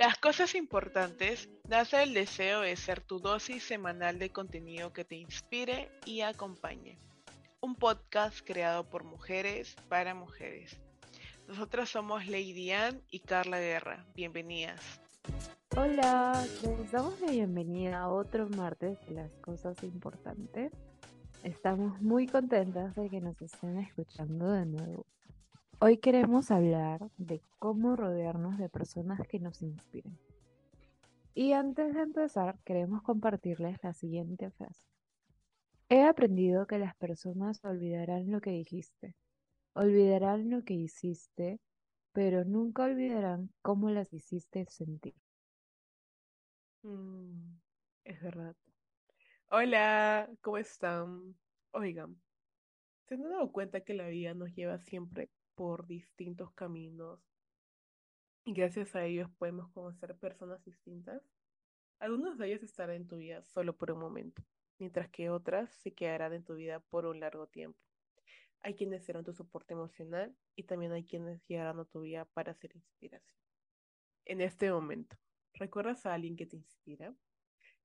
Las 0.00 0.16
cosas 0.16 0.54
importantes 0.54 1.50
nace 1.68 2.02
el 2.02 2.14
deseo 2.14 2.62
de 2.62 2.74
ser 2.74 3.02
tu 3.02 3.18
dosis 3.18 3.62
semanal 3.62 4.18
de 4.18 4.30
contenido 4.30 4.94
que 4.94 5.04
te 5.04 5.16
inspire 5.16 5.90
y 6.06 6.22
acompañe. 6.22 6.98
Un 7.60 7.74
podcast 7.74 8.40
creado 8.42 8.88
por 8.88 9.04
mujeres 9.04 9.76
para 9.90 10.14
mujeres. 10.14 10.80
Nosotras 11.46 11.90
somos 11.90 12.26
Lady 12.26 12.70
Ann 12.70 13.02
y 13.10 13.20
Carla 13.20 13.60
Guerra. 13.60 14.06
Bienvenidas. 14.14 15.02
Hola, 15.76 16.46
les 16.62 16.90
damos 16.90 17.20
la 17.20 17.32
bienvenida 17.32 18.00
a 18.00 18.08
otro 18.08 18.48
martes 18.48 18.98
de 19.06 19.16
las 19.16 19.30
cosas 19.42 19.76
importantes. 19.82 20.72
Estamos 21.44 22.00
muy 22.00 22.26
contentas 22.26 22.94
de 22.94 23.10
que 23.10 23.20
nos 23.20 23.38
estén 23.42 23.76
escuchando 23.76 24.50
de 24.50 24.64
nuevo. 24.64 25.04
Hoy 25.82 25.96
queremos 25.96 26.50
hablar 26.50 27.10
de 27.16 27.40
cómo 27.58 27.96
rodearnos 27.96 28.58
de 28.58 28.68
personas 28.68 29.26
que 29.26 29.40
nos 29.40 29.62
inspiren. 29.62 30.18
Y 31.32 31.54
antes 31.54 31.94
de 31.94 32.02
empezar, 32.02 32.58
queremos 32.66 33.02
compartirles 33.02 33.82
la 33.82 33.94
siguiente 33.94 34.50
frase. 34.50 34.84
He 35.88 36.02
aprendido 36.02 36.66
que 36.66 36.78
las 36.78 36.94
personas 36.96 37.64
olvidarán 37.64 38.30
lo 38.30 38.42
que 38.42 38.50
dijiste, 38.50 39.14
olvidarán 39.72 40.50
lo 40.50 40.64
que 40.64 40.74
hiciste, 40.74 41.60
pero 42.12 42.44
nunca 42.44 42.84
olvidarán 42.84 43.48
cómo 43.62 43.88
las 43.88 44.12
hiciste 44.12 44.66
sentir. 44.66 45.14
Mm, 46.82 47.54
es 48.04 48.20
verdad. 48.20 48.54
Hola, 49.48 50.28
¿cómo 50.42 50.58
están? 50.58 51.34
Oigan, 51.70 52.20
¿se 53.06 53.14
han 53.14 53.22
dado 53.22 53.50
cuenta 53.50 53.80
que 53.80 53.94
la 53.94 54.08
vida 54.08 54.34
nos 54.34 54.54
lleva 54.54 54.78
siempre 54.78 55.30
por 55.60 55.86
distintos 55.86 56.50
caminos 56.52 57.20
y 58.46 58.54
gracias 58.54 58.96
a 58.96 59.04
ellos 59.04 59.28
podemos 59.36 59.70
conocer 59.72 60.16
personas 60.16 60.64
distintas. 60.64 61.20
Algunos 61.98 62.38
de 62.38 62.46
ellos 62.46 62.62
estarán 62.62 62.96
en 62.96 63.06
tu 63.06 63.18
vida 63.18 63.42
solo 63.42 63.76
por 63.76 63.92
un 63.92 64.00
momento, 64.00 64.42
mientras 64.78 65.10
que 65.10 65.28
otras 65.28 65.70
se 65.82 65.92
quedarán 65.92 66.32
en 66.32 66.44
tu 66.44 66.54
vida 66.54 66.80
por 66.80 67.04
un 67.04 67.20
largo 67.20 67.46
tiempo. 67.46 67.78
Hay 68.62 68.74
quienes 68.74 69.04
serán 69.04 69.22
tu 69.22 69.34
soporte 69.34 69.74
emocional 69.74 70.34
y 70.56 70.62
también 70.62 70.92
hay 70.92 71.04
quienes 71.04 71.44
llegarán 71.46 71.78
a 71.78 71.84
tu 71.84 72.00
vida 72.00 72.24
para 72.24 72.54
ser 72.54 72.74
inspiración. 72.74 73.38
En 74.24 74.40
este 74.40 74.72
momento, 74.72 75.18
¿recuerdas 75.52 76.06
a 76.06 76.14
alguien 76.14 76.36
que 76.36 76.46
te 76.46 76.56
inspira? 76.56 77.14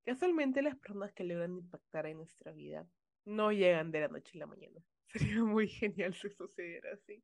Casualmente 0.06 0.62
las 0.62 0.78
personas 0.78 1.12
que 1.12 1.26
logran 1.26 1.58
impactar 1.58 2.06
en 2.06 2.20
nuestra 2.20 2.54
vida 2.54 2.88
no 3.26 3.52
llegan 3.52 3.92
de 3.92 4.00
la 4.00 4.08
noche 4.08 4.38
a 4.38 4.40
la 4.40 4.46
mañana. 4.46 4.82
Sería 5.08 5.44
muy 5.44 5.68
genial 5.68 6.14
si 6.14 6.30
sucediera 6.30 6.94
así. 6.94 7.22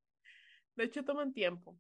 De 0.76 0.86
hecho, 0.86 1.04
toman 1.04 1.34
tiempo. 1.34 1.78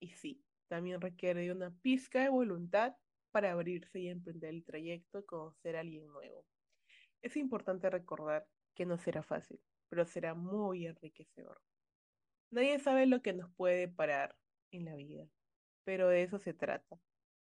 Y 0.00 0.10
sí, 0.10 0.42
también 0.68 1.00
requiere 1.00 1.42
de 1.42 1.52
una 1.52 1.70
pizca 1.70 2.22
de 2.22 2.28
voluntad 2.28 2.94
para 3.30 3.52
abrirse 3.52 4.00
y 4.00 4.08
emprender 4.08 4.50
el 4.50 4.64
trayecto 4.64 5.18
y 5.20 5.24
conocer 5.24 5.76
a 5.76 5.80
alguien 5.80 6.06
nuevo. 6.06 6.46
Es 7.22 7.36
importante 7.36 7.90
recordar 7.90 8.46
que 8.74 8.86
no 8.86 8.98
será 8.98 9.22
fácil, 9.22 9.60
pero 9.88 10.06
será 10.06 10.34
muy 10.34 10.86
enriquecedor. 10.86 11.60
Nadie 12.50 12.78
sabe 12.78 13.06
lo 13.06 13.22
que 13.22 13.32
nos 13.32 13.52
puede 13.54 13.88
parar 13.88 14.36
en 14.70 14.84
la 14.84 14.94
vida, 14.94 15.28
pero 15.84 16.08
de 16.08 16.22
eso 16.22 16.38
se 16.38 16.54
trata, 16.54 16.98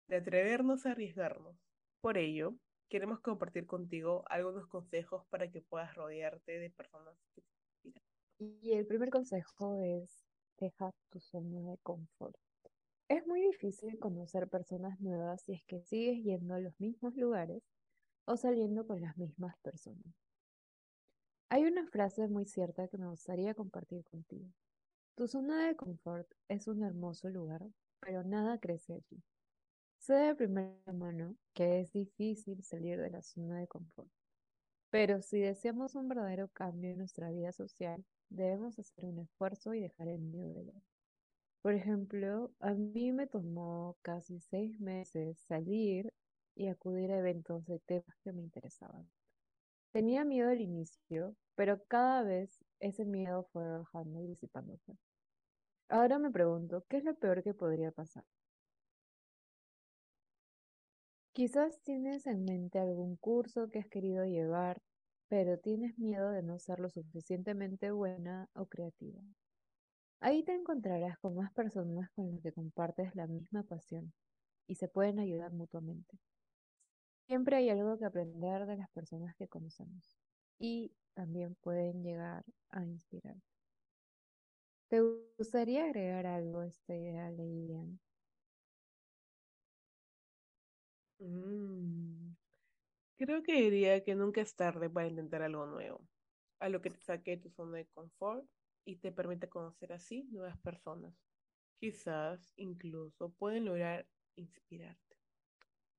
de 0.09 0.17
atrevernos 0.17 0.87
a 0.87 0.93
arriesgarnos. 0.93 1.57
Por 2.01 2.19
ello, 2.19 2.55
queremos 2.89 3.21
compartir 3.21 3.67
contigo 3.67 4.25
algunos 4.29 4.67
consejos 4.67 5.27
para 5.31 5.51
que 5.51 5.63
puedas 5.63 5.95
rodearte 5.95 6.59
de 6.59 6.71
personas 6.71 7.17
que 7.35 7.43
te 7.43 7.49
inspiran. 7.59 8.05
Y 8.39 8.73
el 8.73 8.87
primer 8.87 9.11
consejo 9.11 9.79
es 9.83 10.22
deja 10.63 10.93
tu 11.11 11.19
zona 11.21 11.61
de 11.71 11.79
confort. 11.79 12.37
Es 13.09 13.27
muy 13.27 13.43
difícil 13.43 13.99
conocer 13.99 14.49
personas 14.49 15.01
nuevas 15.01 15.43
si 15.43 15.55
es 15.55 15.65
que 15.65 15.83
sigues 15.83 16.23
yendo 16.23 16.55
a 16.55 16.61
los 16.61 16.79
mismos 16.81 17.17
lugares 17.17 17.63
o 18.27 18.37
saliendo 18.37 18.87
con 18.87 19.01
las 19.01 19.17
mismas 19.19 19.57
personas. 19.59 20.15
Hay 21.51 21.65
una 21.65 21.87
frase 21.89 22.29
muy 22.29 22.47
cierta 22.47 22.87
que 22.89 22.97
me 22.97 23.09
gustaría 23.09 23.55
compartir 23.55 24.05
contigo. 24.05 24.49
Tu 25.17 25.27
zona 25.27 25.67
de 25.67 25.77
confort 25.77 26.31
es 26.49 26.69
un 26.69 26.85
hermoso 26.85 27.29
lugar, 27.29 27.67
pero 28.01 28.23
nada 28.23 28.59
crece 28.59 28.95
allí. 28.95 29.23
Sé 29.99 30.15
de 30.15 30.35
primera 30.35 30.93
mano 30.93 31.37
que 31.55 31.81
es 31.81 31.93
difícil 31.93 32.63
salir 32.63 33.01
de 33.01 33.11
la 33.11 33.23
zona 33.23 33.59
de 33.59 33.67
confort, 33.67 34.11
pero 34.91 35.23
si 35.23 35.41
deseamos 35.41 35.95
un 35.97 36.09
verdadero 36.09 36.49
cambio 36.49 36.91
en 36.91 36.99
nuestra 36.99 37.31
vida 37.31 37.53
social, 37.53 38.05
debemos 38.35 38.79
hacer 38.79 39.05
un 39.05 39.19
esfuerzo 39.19 39.75
y 39.75 39.81
dejar 39.81 40.09
el 40.09 40.21
miedo 40.21 40.53
de 40.55 40.65
lado. 40.65 40.83
Por 41.63 41.75
ejemplo, 41.75 42.51
a 42.61 42.75
mí 42.75 43.13
me 43.13 43.27
tomó 43.27 43.97
casi 44.03 44.41
seis 44.41 44.81
meses 44.81 45.39
salir 45.47 46.13
y 46.57 46.67
acudir 46.69 47.13
a 47.13 47.19
eventos 47.19 47.65
de 47.67 47.79
temas 47.81 48.19
que 48.25 48.33
me 48.33 48.43
interesaban. 48.43 49.09
Tenía 49.93 50.25
miedo 50.25 50.51
al 50.51 50.61
inicio, 50.61 51.37
pero 51.55 51.85
cada 51.87 52.23
vez 52.23 52.65
ese 52.81 53.05
miedo 53.05 53.45
fue 53.53 53.79
bajando 53.79 54.21
y 54.23 54.27
disipándose. 54.27 54.97
Ahora 55.89 56.19
me 56.19 56.31
pregunto, 56.31 56.85
¿qué 56.89 56.97
es 56.97 57.05
lo 57.05 57.15
peor 57.15 57.43
que 57.43 57.55
podría 57.55 57.93
pasar? 57.93 58.25
Quizás 61.35 61.81
tienes 61.83 62.27
en 62.27 62.45
mente 62.45 62.79
algún 62.79 63.17
curso 63.17 63.71
que 63.71 63.79
has 63.79 63.89
querido 63.89 64.25
llevar 64.25 64.83
pero 65.33 65.59
tienes 65.59 65.99
miedo 65.99 66.31
de 66.31 66.43
no 66.43 66.59
ser 66.59 66.79
lo 66.79 66.91
suficientemente 66.91 67.91
buena 67.91 68.51
o 68.53 68.67
creativa. 68.67 69.23
Ahí 70.21 70.43
te 70.43 70.55
encontrarás 70.55 71.19
con 71.21 71.35
más 71.37 71.51
personas 71.55 72.11
con 72.11 72.31
las 72.31 72.43
que 72.43 72.53
compartes 72.53 73.17
la 73.17 73.27
misma 73.27 73.63
pasión 73.63 74.13
y 74.67 74.75
se 74.75 74.89
pueden 74.89 75.19
ayudar 75.21 75.55
mutuamente. 75.55 76.19
Siempre 77.27 77.57
hay 77.57 77.71
algo 77.71 77.99
que 77.99 78.05
aprender 78.05 78.67
de 78.67 78.77
las 78.77 78.91
personas 78.91 79.35
que 79.35 79.49
conocemos 79.49 80.19
y 80.59 80.93
también 81.15 81.55
pueden 81.63 82.03
llegar 82.03 82.45
a 82.69 82.85
inspirar. 82.85 83.37
¿Te 84.89 85.01
gustaría 85.39 85.87
agregar 85.87 86.27
algo 86.27 86.61
a 86.61 86.67
esta 86.67 86.95
idea, 86.95 87.31
Lilian? 87.31 87.99
Mm, 91.21 92.32
Creo 93.25 93.45
que 93.45 93.53
diría 93.53 94.03
que 94.03 94.17
nunca 94.17 94.41
es 94.41 94.57
tarde 94.57 94.91
para 94.91 95.07
intentar 95.07 95.43
algo 95.43 95.65
nuevo, 95.65 96.05
a 96.59 96.69
lo 96.69 96.83
que 96.83 96.91
te 96.91 96.99
saque 96.99 97.37
tu 97.37 97.51
zona 97.51 97.77
de 97.77 97.87
confort 97.87 98.45
y 98.85 98.97
te 98.97 99.13
permite 99.13 99.49
conocer 99.49 99.93
así 99.93 100.25
nuevas 100.33 100.59
personas. 100.59 101.15
Quizás 101.79 102.53
incluso 102.57 103.31
pueden 103.31 103.67
lograr 103.67 104.09
inspirarte. 104.35 105.17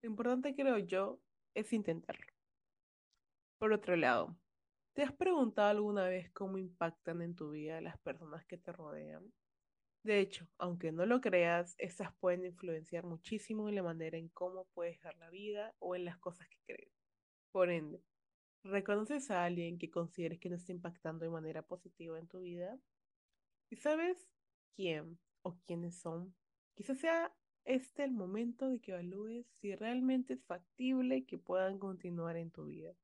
Lo 0.02 0.10
importante, 0.10 0.54
creo 0.54 0.78
yo, 0.80 1.22
es 1.54 1.72
intentarlo. 1.72 2.28
Por 3.58 3.72
otro 3.72 3.96
lado, 3.96 4.38
¿te 4.92 5.04
has 5.04 5.14
preguntado 5.14 5.70
alguna 5.70 6.10
vez 6.10 6.30
cómo 6.34 6.58
impactan 6.58 7.22
en 7.22 7.36
tu 7.36 7.52
vida 7.52 7.80
las 7.80 7.98
personas 8.00 8.46
que 8.48 8.58
te 8.58 8.74
rodean? 8.74 9.32
De 10.04 10.20
hecho, 10.20 10.50
aunque 10.58 10.92
no 10.92 11.06
lo 11.06 11.22
creas, 11.22 11.76
estas 11.78 12.14
pueden 12.18 12.44
influenciar 12.44 13.06
muchísimo 13.06 13.70
en 13.70 13.76
la 13.76 13.84
manera 13.84 14.18
en 14.18 14.28
cómo 14.28 14.68
puedes 14.74 15.02
ver 15.02 15.16
la 15.16 15.30
vida 15.30 15.74
o 15.80 15.96
en 15.96 16.04
las 16.04 16.18
cosas 16.18 16.50
que 16.50 16.60
crees. 16.66 16.93
Por 17.54 17.70
ende, 17.70 18.02
¿reconoces 18.64 19.30
a 19.30 19.46
alguien 19.46 19.78
que 19.78 19.92
consideres 19.92 20.40
que 20.40 20.50
no 20.50 20.56
está 20.56 20.72
impactando 20.72 21.24
de 21.24 21.30
manera 21.30 21.62
positiva 21.62 22.18
en 22.18 22.28
tu 22.28 22.40
vida? 22.40 22.80
¿Y 23.70 23.76
sabes 23.76 24.28
quién 24.76 25.20
o 25.44 25.56
quiénes 25.68 25.96
son? 25.96 26.34
Quizás 26.74 26.98
sea 26.98 27.32
este 27.64 28.06
el 28.06 28.12
momento 28.12 28.70
de 28.70 28.80
que 28.80 28.94
evalúes 28.94 29.46
si 29.62 29.76
realmente 29.76 30.34
es 30.34 30.44
factible 30.46 31.26
que 31.26 31.38
puedan 31.38 31.78
continuar 31.78 32.38
en 32.38 32.50
tu 32.50 32.66
vida. 32.66 32.96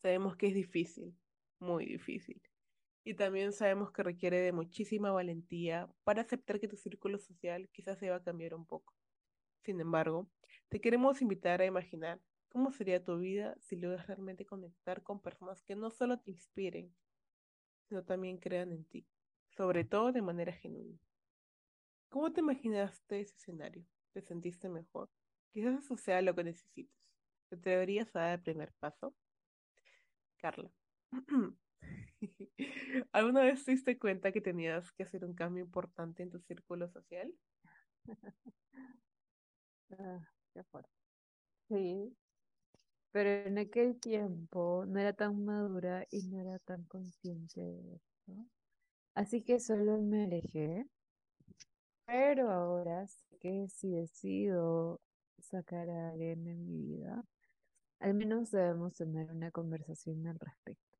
Sabemos 0.00 0.38
que 0.38 0.46
es 0.46 0.54
difícil, 0.54 1.14
muy 1.58 1.84
difícil. 1.84 2.40
Y 3.04 3.12
también 3.12 3.52
sabemos 3.52 3.92
que 3.92 4.02
requiere 4.02 4.38
de 4.38 4.52
muchísima 4.52 5.12
valentía 5.12 5.86
para 6.04 6.22
aceptar 6.22 6.60
que 6.60 6.68
tu 6.68 6.78
círculo 6.78 7.18
social 7.18 7.68
quizás 7.72 7.98
se 7.98 8.08
va 8.08 8.16
a 8.16 8.22
cambiar 8.22 8.54
un 8.54 8.64
poco. 8.64 8.94
Sin 9.64 9.78
embargo, 9.82 10.30
te 10.70 10.80
queremos 10.80 11.20
invitar 11.20 11.60
a 11.60 11.66
imaginar 11.66 12.22
¿Cómo 12.50 12.70
sería 12.70 13.02
tu 13.02 13.18
vida 13.18 13.56
si 13.60 13.76
logras 13.76 14.06
realmente 14.06 14.44
conectar 14.44 15.02
con 15.02 15.22
personas 15.22 15.62
que 15.62 15.74
no 15.74 15.90
solo 15.90 16.18
te 16.20 16.30
inspiren, 16.32 16.94
sino 17.88 18.04
también 18.04 18.38
crean 18.38 18.72
en 18.72 18.84
ti, 18.86 19.08
sobre 19.50 19.84
todo 19.84 20.12
de 20.12 20.22
manera 20.22 20.52
genuina? 20.52 20.98
¿Cómo 22.08 22.30
te 22.32 22.40
imaginaste 22.40 23.20
ese 23.20 23.34
escenario? 23.36 23.84
¿Te 24.12 24.20
sentiste 24.20 24.68
mejor? 24.68 25.08
Quizás 25.52 25.84
eso 25.84 25.96
sea 25.96 26.20
lo 26.22 26.34
que 26.34 26.44
necesitas. 26.44 26.94
¿Te 27.48 27.56
atreverías 27.56 28.14
a 28.14 28.20
dar 28.20 28.34
el 28.38 28.42
primer 28.42 28.72
paso? 28.74 29.14
Carla. 30.38 30.70
¿Alguna 33.12 33.42
vez 33.42 33.64
te 33.64 33.72
diste 33.72 33.98
cuenta 33.98 34.32
que 34.32 34.40
tenías 34.40 34.92
que 34.92 35.02
hacer 35.04 35.24
un 35.24 35.34
cambio 35.34 35.64
importante 35.64 36.22
en 36.22 36.30
tu 36.30 36.38
círculo 36.40 36.88
social? 36.88 37.32
Ah, 39.98 40.20
qué 40.52 40.62
fuerte. 40.64 40.90
Sí, 41.68 42.16
pero 43.12 43.28
en 43.48 43.58
aquel 43.58 43.98
tiempo 43.98 44.84
no 44.86 45.00
era 45.00 45.12
tan 45.12 45.44
madura 45.44 46.06
y 46.10 46.22
no 46.28 46.40
era 46.40 46.58
tan 46.60 46.84
consciente 46.84 47.60
de 47.60 47.94
esto. 47.96 48.46
Así 49.14 49.42
que 49.42 49.60
solo 49.60 50.00
me 50.00 50.24
alejé. 50.24 50.86
Pero 52.06 52.50
ahora 52.50 53.06
sé 53.06 53.36
que 53.40 53.68
si 53.68 53.90
decido 53.90 55.00
sacar 55.38 55.88
a 55.90 56.10
alguien 56.10 56.44
de 56.44 56.54
mi 56.54 56.82
vida, 56.82 57.24
al 58.00 58.14
menos 58.14 58.50
debemos 58.50 58.94
tener 58.94 59.30
una 59.30 59.50
conversación 59.50 60.26
al 60.26 60.38
respecto. 60.38 60.98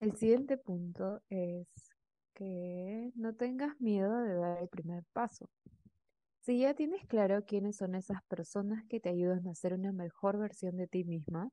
El 0.00 0.16
siguiente 0.16 0.56
punto 0.58 1.22
es 1.30 1.68
que 2.34 3.12
no 3.14 3.34
tengas 3.34 3.80
miedo 3.80 4.20
de 4.22 4.34
dar 4.34 4.62
el 4.62 4.68
primer 4.68 5.04
paso. 5.12 5.48
Si 6.42 6.58
ya 6.58 6.74
tienes 6.74 7.06
claro 7.06 7.44
quiénes 7.44 7.76
son 7.76 7.94
esas 7.94 8.20
personas 8.24 8.84
que 8.88 8.98
te 8.98 9.10
ayudan 9.10 9.46
a 9.46 9.54
ser 9.54 9.74
una 9.74 9.92
mejor 9.92 10.38
versión 10.38 10.76
de 10.76 10.88
ti 10.88 11.04
misma, 11.04 11.50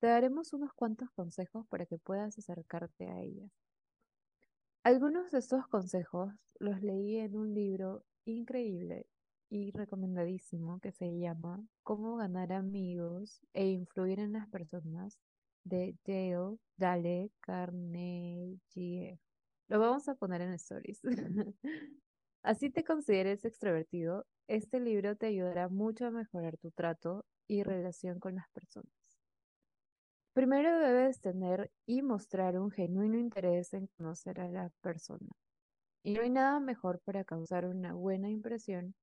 te 0.00 0.06
daremos 0.06 0.54
unos 0.54 0.72
cuantos 0.72 1.10
consejos 1.10 1.66
para 1.68 1.84
que 1.84 1.98
puedas 1.98 2.38
acercarte 2.38 3.10
a 3.10 3.20
ellas. 3.20 3.50
Algunos 4.84 5.30
de 5.32 5.38
estos 5.38 5.66
consejos 5.68 6.32
los 6.58 6.80
leí 6.80 7.18
en 7.18 7.36
un 7.36 7.52
libro 7.52 8.06
increíble 8.24 9.06
y 9.50 9.70
recomendadísimo 9.72 10.80
que 10.80 10.92
se 10.92 11.18
llama 11.18 11.62
Cómo 11.82 12.16
ganar 12.16 12.54
amigos 12.54 13.42
e 13.52 13.66
influir 13.66 14.18
en 14.18 14.32
las 14.32 14.48
personas 14.48 15.18
de 15.62 15.94
Dale 16.06 16.56
Dale 16.78 17.30
Carnegie. 17.40 19.20
Lo 19.68 19.78
vamos 19.78 20.08
a 20.08 20.14
poner 20.14 20.40
en 20.40 20.54
stories. 20.54 21.02
Así 22.42 22.70
te 22.70 22.82
consideres 22.82 23.44
extrovertido, 23.44 24.26
este 24.48 24.80
libro 24.80 25.16
te 25.16 25.26
ayudará 25.26 25.68
mucho 25.68 26.06
a 26.06 26.10
mejorar 26.10 26.56
tu 26.56 26.72
trato 26.72 27.24
y 27.46 27.62
relación 27.62 28.18
con 28.18 28.34
las 28.34 28.48
personas. 28.50 28.92
Primero 30.32 30.78
debes 30.78 31.20
tener 31.20 31.70
y 31.86 32.02
mostrar 32.02 32.58
un 32.58 32.70
genuino 32.70 33.18
interés 33.18 33.74
en 33.74 33.86
conocer 33.96 34.40
a 34.40 34.48
la 34.48 34.70
persona. 34.80 35.30
Y 36.02 36.14
no 36.14 36.22
hay 36.22 36.30
nada 36.30 36.58
mejor 36.58 37.00
para 37.04 37.22
causar 37.22 37.64
una 37.66 37.94
buena 37.94 38.28
impresión 38.28 38.94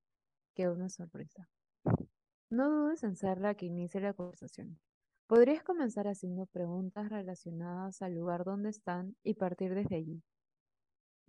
que 0.54 0.68
una 0.68 0.90
sorpresa. 0.90 1.48
No 2.50 2.70
dudes 2.70 3.04
en 3.04 3.16
ser 3.16 3.40
la 3.40 3.54
que 3.54 3.68
inicie 3.68 4.02
la 4.02 4.14
conversación. 4.14 4.80
Podrías 5.28 5.64
comenzar 5.64 6.08
haciendo 6.08 6.48
preguntas 6.48 7.08
relacionadas 7.10 8.02
al 8.02 8.16
lugar 8.16 8.44
donde 8.44 8.72
están 8.72 9.16
y 9.24 9.36
partir 9.36 9.76
desde 9.76 9.96
allí. 9.96 10.24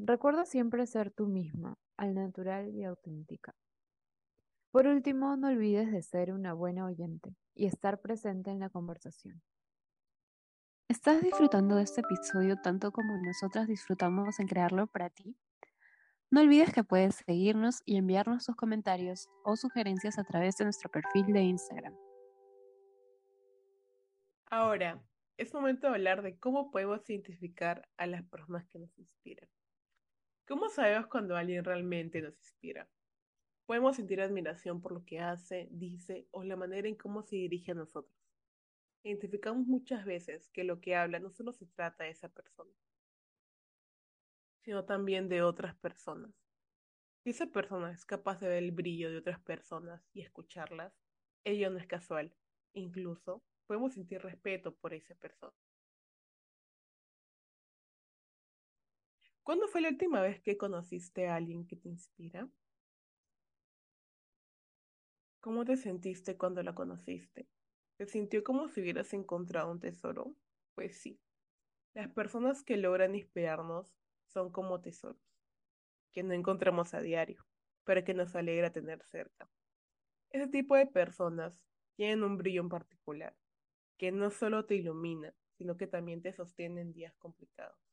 Recuerda 0.03 0.47
siempre 0.47 0.87
ser 0.87 1.11
tú 1.11 1.27
misma, 1.27 1.77
al 1.99 2.15
natural 2.15 2.75
y 2.75 2.85
auténtica. 2.85 3.55
Por 4.71 4.87
último, 4.87 5.37
no 5.37 5.49
olvides 5.49 5.93
de 5.93 6.03
ser 6.03 6.33
una 6.33 6.55
buena 6.55 6.87
oyente 6.87 7.37
y 7.55 7.67
estar 7.67 8.01
presente 8.01 8.51
en 8.51 8.61
la 8.61 8.71
conversación. 8.71 9.43
¿Estás 10.89 11.23
disfrutando 11.23 11.77
de 11.77 11.83
este 11.83 12.01
episodio 12.01 12.57
tanto 12.63 12.93
como 12.93 13.15
nosotras 13.19 13.69
disfrutamos 13.69 14.41
en 14.41 14.49
crearlo 14.49 14.87
para 14.87 15.11
ti? 15.11 15.37
No 16.31 16.41
olvides 16.41 16.73
que 16.73 16.83
puedes 16.83 17.17
seguirnos 17.17 17.83
y 17.85 17.99
enviarnos 17.99 18.47
tus 18.47 18.57
comentarios 18.57 19.29
o 19.45 19.55
sugerencias 19.57 20.19
a 20.19 20.25
través 20.25 20.57
de 20.57 20.65
nuestro 20.65 20.91
perfil 20.91 21.27
de 21.27 21.43
Instagram. 21.43 21.95
Ahora, 24.47 25.03
es 25.37 25.53
momento 25.53 25.89
de 25.89 25.95
hablar 25.95 26.23
de 26.23 26.39
cómo 26.39 26.71
podemos 26.71 27.09
identificar 27.11 27.87
a 27.99 28.07
las 28.07 28.25
personas 28.25 28.67
que 28.69 28.79
nos 28.79 28.99
inspiran. 28.99 29.49
¿Cómo 30.51 30.69
sabemos 30.69 31.07
cuando 31.07 31.37
alguien 31.37 31.63
realmente 31.63 32.21
nos 32.21 32.37
inspira? 32.37 32.89
Podemos 33.67 33.95
sentir 33.95 34.21
admiración 34.21 34.83
por 34.83 34.91
lo 34.91 35.05
que 35.05 35.21
hace, 35.21 35.69
dice 35.71 36.27
o 36.33 36.43
la 36.43 36.57
manera 36.57 36.89
en 36.89 36.97
cómo 36.97 37.23
se 37.23 37.37
dirige 37.37 37.71
a 37.71 37.77
nosotros. 37.77 38.19
Identificamos 39.05 39.69
muchas 39.69 40.05
veces 40.05 40.51
que 40.51 40.65
lo 40.65 40.81
que 40.81 40.97
habla 40.97 41.21
no 41.21 41.31
solo 41.31 41.53
se 41.53 41.67
trata 41.67 42.03
de 42.03 42.11
esa 42.11 42.29
persona, 42.31 42.73
sino 44.65 44.85
también 44.87 45.29
de 45.29 45.43
otras 45.43 45.77
personas. 45.77 46.33
Si 47.23 47.31
esa 47.31 47.47
persona 47.47 47.93
es 47.93 48.05
capaz 48.05 48.41
de 48.41 48.49
ver 48.49 48.65
el 48.65 48.73
brillo 48.73 49.09
de 49.09 49.19
otras 49.19 49.39
personas 49.39 50.03
y 50.13 50.23
escucharlas, 50.23 50.93
ello 51.45 51.71
no 51.71 51.79
es 51.79 51.87
casual. 51.87 52.35
Incluso 52.73 53.41
podemos 53.69 53.95
sentir 53.95 54.21
respeto 54.21 54.75
por 54.75 54.95
esa 54.95 55.15
persona. 55.15 55.55
¿Cuándo 59.51 59.67
fue 59.67 59.81
la 59.81 59.89
última 59.89 60.21
vez 60.21 60.41
que 60.41 60.57
conociste 60.57 61.27
a 61.27 61.35
alguien 61.35 61.67
que 61.67 61.75
te 61.75 61.89
inspira? 61.89 62.49
¿Cómo 65.41 65.65
te 65.65 65.77
sentiste 65.77 66.37
cuando 66.37 66.63
la 66.63 66.73
conociste? 66.73 67.49
¿Te 67.97 68.07
sintió 68.07 68.45
como 68.45 68.69
si 68.69 68.81
hubieras 68.81 69.13
encontrado 69.13 69.73
un 69.73 69.81
tesoro? 69.81 70.37
Pues 70.77 70.99
sí. 70.99 71.19
Las 71.95 72.07
personas 72.13 72.63
que 72.63 72.77
logran 72.77 73.17
inspirarnos 73.17 73.93
son 74.29 74.53
como 74.53 74.81
tesoros, 74.81 75.21
que 76.13 76.23
no 76.23 76.33
encontramos 76.33 76.95
a 76.95 77.01
diario, 77.01 77.45
pero 77.83 78.05
que 78.05 78.15
nos 78.15 78.37
alegra 78.37 78.71
tener 78.71 79.03
cerca. 79.03 79.51
Ese 80.31 80.47
tipo 80.47 80.77
de 80.77 80.87
personas 80.87 81.61
tienen 81.97 82.23
un 82.23 82.37
brillo 82.37 82.61
en 82.61 82.69
particular, 82.69 83.35
que 83.99 84.13
no 84.13 84.31
solo 84.31 84.65
te 84.67 84.77
ilumina, 84.77 85.35
sino 85.59 85.77
que 85.77 85.89
también 85.89 86.23
te 86.23 86.33
sostiene 86.33 86.83
en 86.83 86.93
días 86.93 87.17
complicados. 87.17 87.90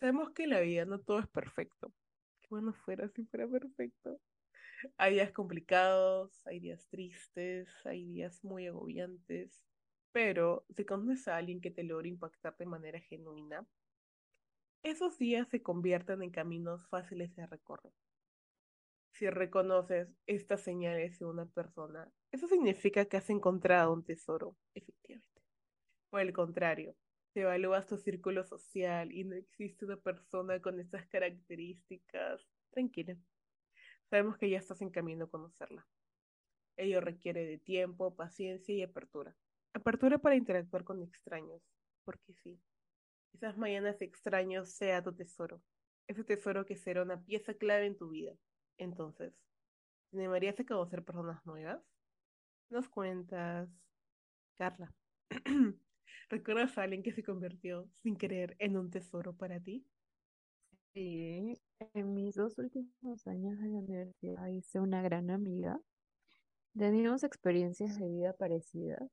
Sabemos 0.00 0.30
que 0.32 0.44
en 0.44 0.50
la 0.50 0.60
vida 0.60 0.84
no 0.84 1.00
todo 1.00 1.20
es 1.20 1.28
perfecto. 1.28 1.92
Qué 2.40 2.48
bueno 2.50 2.72
fuera 2.74 3.08
si 3.08 3.24
fuera 3.24 3.48
perfecto. 3.48 4.20
Hay 4.98 5.14
días 5.14 5.32
complicados, 5.32 6.46
hay 6.46 6.60
días 6.60 6.86
tristes, 6.88 7.68
hay 7.84 8.04
días 8.04 8.44
muy 8.44 8.66
agobiantes, 8.66 9.64
pero 10.12 10.66
si 10.76 10.84
conoces 10.84 11.26
a 11.28 11.36
alguien 11.36 11.60
que 11.60 11.70
te 11.70 11.84
logra 11.84 12.08
impactar 12.08 12.56
de 12.56 12.66
manera 12.66 13.00
genuina, 13.00 13.66
esos 14.82 15.18
días 15.18 15.48
se 15.48 15.62
convierten 15.62 16.22
en 16.22 16.30
caminos 16.30 16.86
fáciles 16.88 17.34
de 17.34 17.46
recorrer. 17.46 17.92
Si 19.12 19.30
reconoces 19.30 20.08
estas 20.26 20.60
señales 20.60 21.18
de 21.18 21.24
una 21.24 21.46
persona, 21.46 22.12
eso 22.32 22.48
significa 22.48 23.06
que 23.06 23.16
has 23.16 23.30
encontrado 23.30 23.92
un 23.92 24.04
tesoro, 24.04 24.56
efectivamente. 24.74 25.42
Por 26.10 26.20
el 26.20 26.32
contrario, 26.32 26.94
si 27.34 27.40
evalúas 27.40 27.88
tu 27.88 27.98
círculo 27.98 28.44
social 28.44 29.10
y 29.10 29.24
no 29.24 29.34
existe 29.34 29.84
una 29.84 29.96
persona 29.96 30.62
con 30.62 30.78
estas 30.78 31.04
características, 31.08 32.48
tranquila. 32.70 33.16
Sabemos 34.08 34.38
que 34.38 34.48
ya 34.48 34.58
estás 34.58 34.80
en 34.82 34.90
camino 34.90 35.24
a 35.24 35.30
conocerla. 35.30 35.84
Ello 36.76 37.00
requiere 37.00 37.44
de 37.44 37.58
tiempo, 37.58 38.14
paciencia 38.14 38.72
y 38.72 38.82
apertura. 38.82 39.36
Apertura 39.72 40.18
para 40.18 40.36
interactuar 40.36 40.84
con 40.84 41.02
extraños, 41.02 41.60
porque 42.04 42.34
sí, 42.34 42.62
esas 43.32 43.58
mañanas 43.58 44.00
extraños 44.00 44.68
sea 44.68 45.02
tu 45.02 45.12
tesoro, 45.12 45.60
ese 46.06 46.22
tesoro 46.22 46.64
que 46.64 46.76
será 46.76 47.02
una 47.02 47.20
pieza 47.20 47.54
clave 47.54 47.86
en 47.86 47.96
tu 47.96 48.10
vida. 48.10 48.36
Entonces, 48.78 49.34
¿te 50.10 50.18
animarías 50.18 50.60
a 50.60 50.64
conocer 50.64 51.04
personas 51.04 51.44
nuevas? 51.44 51.82
Nos 52.70 52.88
cuentas, 52.88 53.68
Carla. 54.54 54.94
¿Recuerdas 56.28 56.76
a 56.78 56.82
alguien 56.82 57.02
que 57.02 57.12
se 57.12 57.22
convirtió 57.22 57.88
sin 58.02 58.16
querer 58.16 58.56
en 58.58 58.76
un 58.76 58.90
tesoro 58.90 59.36
para 59.36 59.60
ti? 59.60 59.86
Sí, 60.92 61.58
en 61.94 62.14
mis 62.14 62.36
dos 62.36 62.56
últimos 62.58 63.26
años 63.26 63.58
de 63.58 63.68
la 63.68 63.78
universidad 63.78 64.46
hice 64.48 64.80
una 64.80 65.02
gran 65.02 65.30
amiga. 65.30 65.80
Teníamos 66.76 67.24
experiencias 67.24 67.98
de 67.98 68.08
vida 68.08 68.32
parecidas 68.32 69.10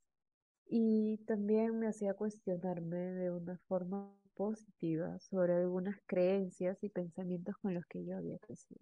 y 0.68 1.18
también 1.26 1.80
me 1.80 1.88
hacía 1.88 2.14
cuestionarme 2.14 2.98
de 2.98 3.32
una 3.32 3.58
forma 3.68 4.16
positiva 4.36 5.20
sobre 5.20 5.54
algunas 5.54 5.98
creencias 6.06 6.84
y 6.84 6.90
pensamientos 6.90 7.56
con 7.58 7.74
los 7.74 7.86
que 7.88 8.06
yo 8.06 8.18
había 8.18 8.38
crecido. 8.40 8.80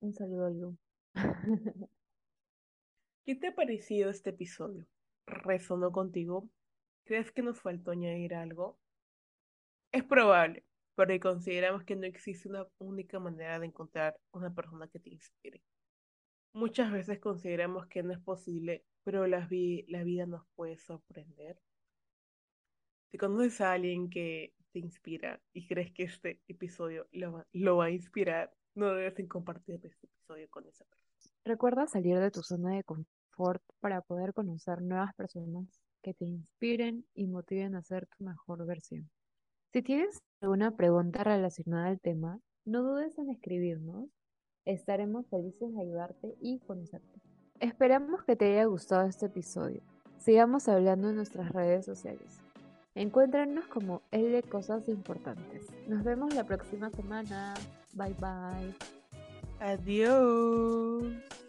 Un 0.00 0.14
saludo 0.14 0.46
a 0.46 0.50
Lu. 0.50 0.76
¿Qué 3.24 3.34
te 3.34 3.48
ha 3.48 3.54
parecido 3.54 4.10
este 4.10 4.30
episodio? 4.30 4.86
¿Resonó 5.26 5.92
contigo? 5.92 6.48
¿Crees 7.08 7.32
que 7.32 7.40
nos 7.40 7.58
faltó 7.58 7.92
añadir 7.92 8.34
algo? 8.34 8.78
Es 9.92 10.04
probable, 10.04 10.66
porque 10.94 11.18
consideramos 11.18 11.82
que 11.84 11.96
no 11.96 12.04
existe 12.04 12.50
una 12.50 12.66
única 12.76 13.18
manera 13.18 13.58
de 13.58 13.64
encontrar 13.64 14.20
una 14.30 14.54
persona 14.54 14.88
que 14.88 15.00
te 15.00 15.08
inspire. 15.08 15.62
Muchas 16.52 16.92
veces 16.92 17.18
consideramos 17.18 17.86
que 17.86 18.02
no 18.02 18.12
es 18.12 18.18
posible, 18.18 18.84
pero 19.04 19.26
la, 19.26 19.48
la 19.86 20.04
vida 20.04 20.26
nos 20.26 20.46
puede 20.54 20.76
sorprender. 20.76 21.58
Si 23.10 23.16
conoces 23.16 23.62
a 23.62 23.72
alguien 23.72 24.10
que 24.10 24.52
te 24.70 24.80
inspira 24.80 25.40
y 25.54 25.66
crees 25.66 25.90
que 25.92 26.02
este 26.02 26.42
episodio 26.46 27.08
lo 27.12 27.32
va, 27.32 27.46
lo 27.52 27.78
va 27.78 27.86
a 27.86 27.90
inspirar, 27.90 28.52
no 28.74 28.92
debes 28.92 29.14
compartir 29.28 29.76
este 29.82 30.08
episodio 30.08 30.46
con 30.50 30.66
esa 30.66 30.84
persona. 30.84 31.32
Recuerda 31.46 31.86
salir 31.86 32.18
de 32.18 32.30
tu 32.30 32.42
zona 32.42 32.76
de 32.76 32.84
confort 32.84 33.62
para 33.80 34.02
poder 34.02 34.34
conocer 34.34 34.82
nuevas 34.82 35.14
personas 35.14 35.87
que 36.02 36.14
te 36.14 36.24
inspiren 36.24 37.06
y 37.14 37.26
motiven 37.26 37.74
a 37.74 37.82
ser 37.82 38.06
tu 38.06 38.24
mejor 38.24 38.64
versión. 38.66 39.10
Si 39.72 39.82
tienes 39.82 40.22
alguna 40.40 40.76
pregunta 40.76 41.24
relacionada 41.24 41.88
al 41.88 42.00
tema, 42.00 42.40
no 42.64 42.82
dudes 42.82 43.18
en 43.18 43.30
escribirnos 43.30 44.08
Estaremos 44.68 45.26
felices 45.28 45.72
de 45.72 45.80
ayudarte 45.80 46.34
y 46.42 46.58
conocerte. 46.58 47.22
Esperamos 47.58 48.22
que 48.24 48.36
te 48.36 48.52
haya 48.52 48.66
gustado 48.66 49.08
este 49.08 49.24
episodio. 49.24 49.80
Sigamos 50.18 50.68
hablando 50.68 51.08
en 51.08 51.16
nuestras 51.16 51.50
redes 51.52 51.86
sociales. 51.86 52.38
Encuéntranos 52.94 53.66
como 53.68 54.02
el 54.10 54.30
de 54.30 54.42
cosas 54.42 54.86
importantes. 54.90 55.68
Nos 55.88 56.04
vemos 56.04 56.34
la 56.34 56.44
próxima 56.44 56.90
semana. 56.90 57.54
Bye 57.94 58.14
bye. 58.20 58.74
Adiós. 59.58 61.47